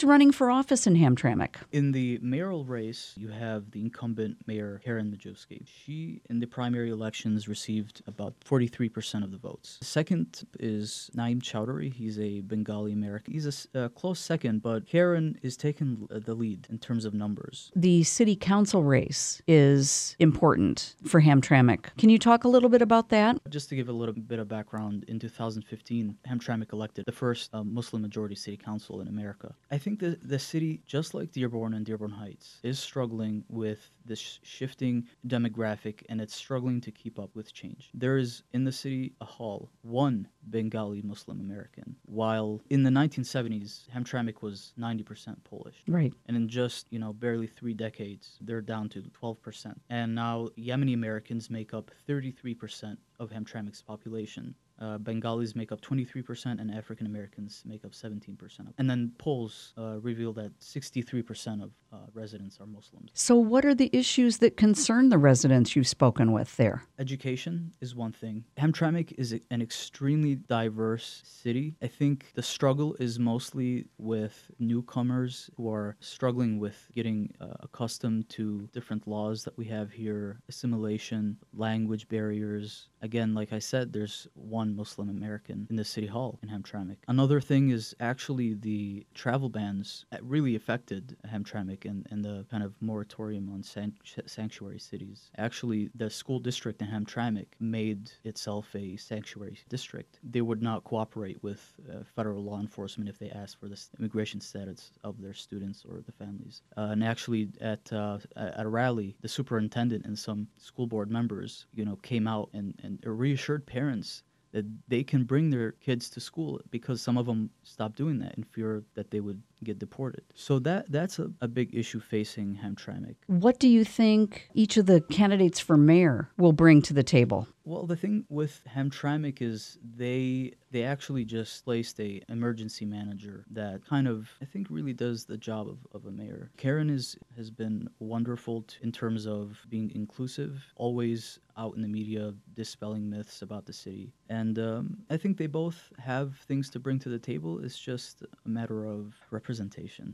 Who's 0.00 0.08
running 0.08 0.32
for 0.32 0.50
office 0.50 0.86
in 0.86 0.96
Hamtramck? 0.96 1.56
In 1.72 1.92
the 1.92 2.18
mayoral 2.22 2.64
race, 2.64 3.12
you 3.18 3.28
have 3.28 3.70
the 3.70 3.82
incumbent 3.82 4.38
mayor, 4.46 4.80
Karen 4.82 5.14
Majewski. 5.14 5.66
She, 5.66 6.22
in 6.30 6.40
the 6.40 6.46
primary 6.46 6.88
elections, 6.88 7.46
received 7.48 8.00
about 8.06 8.32
43% 8.40 9.22
of 9.22 9.30
the 9.30 9.36
votes. 9.36 9.78
Second 9.82 10.44
is 10.58 11.10
Naim 11.12 11.38
Chowdhury. 11.42 11.92
He's 11.92 12.18
a 12.18 12.40
Bengali 12.40 12.94
American. 12.94 13.34
He's 13.34 13.68
a 13.74 13.90
close 13.90 14.18
second, 14.18 14.62
but 14.62 14.86
Karen 14.86 15.38
is 15.42 15.54
taking 15.58 16.08
the 16.08 16.34
lead 16.34 16.66
in 16.70 16.78
terms 16.78 17.04
of 17.04 17.12
numbers. 17.12 17.70
The 17.76 18.02
city 18.02 18.36
council 18.36 18.82
race 18.82 19.42
is 19.46 20.16
important 20.18 20.94
for 21.06 21.20
Hamtramck. 21.20 21.94
Can 21.98 22.08
you 22.08 22.18
talk 22.18 22.44
a 22.44 22.48
little 22.48 22.70
bit 22.70 22.80
about 22.80 23.10
that? 23.10 23.36
Just 23.50 23.68
to 23.68 23.76
give 23.76 23.90
a 23.90 23.92
little 23.92 24.14
bit 24.14 24.38
of 24.38 24.48
background, 24.48 25.04
in 25.08 25.18
2015, 25.18 26.16
Hamtramck 26.26 26.72
elected 26.72 27.04
the 27.04 27.12
first 27.12 27.50
uh, 27.52 27.62
Muslim 27.62 28.00
majority 28.00 28.34
city 28.34 28.56
council 28.56 29.02
in 29.02 29.08
America. 29.08 29.54
I 29.70 29.76
think 29.76 29.89
the, 29.98 30.18
the 30.22 30.38
city, 30.38 30.80
just 30.86 31.14
like 31.14 31.32
Dearborn 31.32 31.74
and 31.74 31.84
Dearborn 31.84 32.10
Heights, 32.10 32.60
is 32.62 32.78
struggling 32.78 33.44
with 33.48 33.90
this 34.04 34.18
sh- 34.18 34.38
shifting 34.42 35.06
demographic 35.26 36.02
and 36.08 36.20
it's 36.20 36.34
struggling 36.34 36.80
to 36.82 36.90
keep 36.90 37.18
up 37.18 37.34
with 37.34 37.52
change. 37.52 37.90
There 37.94 38.18
is 38.18 38.42
in 38.52 38.64
the 38.64 38.72
city 38.72 39.14
a 39.20 39.24
hall, 39.24 39.70
one 39.82 40.28
Bengali 40.48 41.02
Muslim 41.02 41.40
American, 41.40 41.96
while 42.06 42.60
in 42.70 42.82
the 42.82 42.90
1970s, 42.90 43.88
Hamtramck 43.94 44.42
was 44.42 44.72
90% 44.78 45.36
Polish. 45.44 45.76
Right. 45.86 46.12
And 46.26 46.36
in 46.36 46.48
just, 46.48 46.86
you 46.90 46.98
know, 46.98 47.12
barely 47.12 47.46
three 47.46 47.74
decades, 47.74 48.38
they're 48.40 48.60
down 48.60 48.88
to 48.90 49.02
12%. 49.02 49.74
And 49.88 50.14
now 50.14 50.48
Yemeni 50.58 50.94
Americans 50.94 51.50
make 51.50 51.74
up 51.74 51.90
33% 52.08 52.96
of 53.18 53.30
Hamtramck's 53.30 53.82
population. 53.82 54.54
Uh, 54.80 54.98
Bengalis 54.98 55.54
make 55.54 55.72
up 55.72 55.80
23%, 55.80 56.60
and 56.60 56.70
African 56.70 57.06
Americans 57.06 57.62
make 57.66 57.84
up 57.84 57.92
17%. 57.92 58.72
And 58.78 58.88
then 58.88 59.12
polls 59.18 59.74
uh, 59.76 60.00
reveal 60.00 60.32
that 60.34 60.58
63% 60.58 61.62
of 61.62 61.70
uh, 61.92 61.96
residents 62.14 62.60
are 62.60 62.66
Muslims. 62.66 63.10
So, 63.12 63.36
what 63.36 63.64
are 63.64 63.74
the 63.74 63.90
issues 63.92 64.38
that 64.38 64.56
concern 64.56 65.08
the 65.08 65.18
residents 65.18 65.74
you've 65.74 65.88
spoken 65.88 66.32
with 66.32 66.56
there? 66.56 66.84
Education 66.98 67.72
is 67.80 67.94
one 67.94 68.12
thing. 68.12 68.44
Hamtramck 68.58 69.12
is 69.18 69.32
an 69.50 69.60
extremely 69.60 70.36
diverse 70.36 71.22
city. 71.24 71.74
I 71.82 71.88
think 71.88 72.32
the 72.34 72.42
struggle 72.42 72.94
is 73.00 73.18
mostly 73.18 73.86
with 73.98 74.50
newcomers 74.58 75.50
who 75.56 75.70
are 75.70 75.96
struggling 76.00 76.58
with 76.58 76.88
getting 76.94 77.34
uh, 77.40 77.48
accustomed 77.60 78.28
to 78.30 78.68
different 78.72 79.06
laws 79.06 79.44
that 79.44 79.56
we 79.58 79.64
have 79.66 79.90
here, 79.90 80.40
assimilation, 80.48 81.36
language 81.54 82.08
barriers. 82.08 82.88
Again, 83.02 83.34
like 83.34 83.52
I 83.52 83.58
said, 83.58 83.92
there's 83.92 84.28
one 84.34 84.69
Muslim 84.76 85.08
American 85.08 85.66
in 85.70 85.76
the 85.76 85.84
city 85.84 86.06
hall 86.06 86.38
in 86.42 86.48
Hamtramck. 86.48 86.96
Another 87.08 87.40
thing 87.40 87.70
is 87.70 87.94
actually 88.00 88.54
the 88.54 89.06
travel 89.14 89.48
bans 89.48 90.04
really 90.22 90.54
affected 90.56 91.16
Hamtramck 91.26 91.84
and, 91.84 92.06
and 92.10 92.24
the 92.24 92.46
kind 92.50 92.62
of 92.62 92.74
moratorium 92.80 93.50
on 93.52 93.62
san- 93.62 93.94
sanctuary 94.26 94.78
cities. 94.78 95.30
Actually, 95.38 95.90
the 95.94 96.10
school 96.10 96.38
district 96.38 96.82
in 96.82 96.88
Hamtramck 96.88 97.46
made 97.58 98.10
itself 98.24 98.74
a 98.74 98.96
sanctuary 98.96 99.58
district. 99.68 100.18
They 100.22 100.40
would 100.40 100.62
not 100.62 100.84
cooperate 100.84 101.42
with 101.42 101.72
uh, 101.88 102.04
federal 102.16 102.42
law 102.42 102.60
enforcement 102.60 103.08
if 103.08 103.18
they 103.18 103.30
asked 103.30 103.58
for 103.60 103.68
the 103.68 103.80
immigration 103.98 104.40
status 104.40 104.92
of 105.04 105.20
their 105.20 105.34
students 105.34 105.84
or 105.88 106.00
the 106.00 106.12
families. 106.12 106.62
Uh, 106.76 106.88
and 106.92 107.04
actually, 107.04 107.48
at 107.60 107.92
uh, 107.92 108.18
at 108.36 108.66
a 108.66 108.68
rally, 108.68 109.16
the 109.20 109.28
superintendent 109.28 110.04
and 110.04 110.18
some 110.18 110.48
school 110.58 110.86
board 110.86 111.10
members, 111.10 111.66
you 111.74 111.84
know, 111.84 111.96
came 111.96 112.26
out 112.26 112.48
and, 112.52 112.74
and 112.82 112.98
reassured 113.04 113.66
parents 113.66 114.22
that 114.52 114.64
they 114.88 115.02
can 115.04 115.24
bring 115.24 115.50
their 115.50 115.72
kids 115.72 116.10
to 116.10 116.20
school 116.20 116.60
because 116.70 117.00
some 117.00 117.16
of 117.16 117.26
them 117.26 117.50
stopped 117.62 117.96
doing 117.96 118.18
that 118.18 118.34
in 118.36 118.44
fear 118.44 118.82
that 118.94 119.10
they 119.10 119.20
would 119.20 119.40
get 119.64 119.78
deported. 119.78 120.24
So 120.34 120.58
that 120.60 120.90
that's 120.90 121.18
a, 121.18 121.30
a 121.40 121.48
big 121.48 121.74
issue 121.74 122.00
facing 122.00 122.58
Hamtramck. 122.62 123.16
What 123.26 123.58
do 123.58 123.68
you 123.68 123.84
think 123.84 124.48
each 124.54 124.76
of 124.76 124.86
the 124.86 125.00
candidates 125.00 125.60
for 125.60 125.76
mayor 125.76 126.30
will 126.36 126.52
bring 126.52 126.82
to 126.82 126.94
the 126.94 127.02
table? 127.02 127.46
Well, 127.64 127.86
the 127.86 127.96
thing 127.96 128.24
with 128.28 128.62
Hamtramck 128.74 129.40
is 129.42 129.78
they 129.96 130.54
they 130.70 130.82
actually 130.82 131.24
just 131.24 131.64
placed 131.64 132.00
a 132.00 132.22
emergency 132.28 132.84
manager 132.84 133.44
that 133.50 133.84
kind 133.86 134.08
of 134.08 134.30
I 134.40 134.44
think 134.44 134.68
really 134.70 134.92
does 134.92 135.24
the 135.24 135.36
job 135.36 135.68
of, 135.68 135.78
of 135.92 136.06
a 136.06 136.10
mayor. 136.10 136.50
Karen 136.56 136.90
is 136.90 137.16
has 137.36 137.50
been 137.50 137.88
wonderful 137.98 138.62
t 138.62 138.76
in 138.82 138.90
terms 138.90 139.26
of 139.26 139.58
being 139.68 139.92
inclusive, 139.94 140.64
always 140.76 141.38
out 141.56 141.76
in 141.76 141.82
the 141.82 141.88
media 141.88 142.32
dispelling 142.54 143.08
myths 143.10 143.42
about 143.42 143.66
the 143.66 143.72
city, 143.72 144.14
and 144.28 144.58
um, 144.58 144.96
I 145.10 145.16
think 145.16 145.36
they 145.36 145.46
both 145.46 145.92
have 145.98 146.36
things 146.48 146.70
to 146.70 146.78
bring 146.80 146.98
to 147.00 147.08
the 147.08 147.18
table. 147.18 147.62
It's 147.62 147.78
just 147.78 148.22
a 148.22 148.48
matter 148.48 148.84
of 148.86 149.14
representation 149.30 149.49
presentation. 149.50 150.08